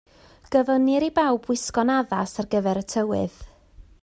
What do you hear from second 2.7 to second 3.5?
y tywydd